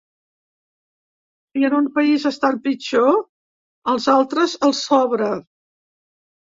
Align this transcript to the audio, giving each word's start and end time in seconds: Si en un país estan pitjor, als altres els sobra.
Si 1.51 1.67
en 1.69 1.75
un 1.81 1.91
país 1.99 2.27
estan 2.31 2.59
pitjor, 2.65 3.23
als 3.95 4.11
altres 4.19 4.61
els 4.71 4.85
sobra. 4.93 5.33